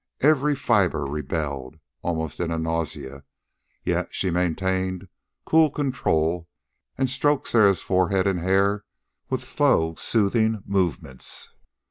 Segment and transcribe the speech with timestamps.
[0.21, 3.23] Every fiber rebelled, almost in a nausea;
[3.83, 5.07] yet she maintained
[5.45, 6.49] cool control
[6.97, 8.83] and stroked Sarah's forehead and hair
[9.29, 11.49] with slow, soothing movements.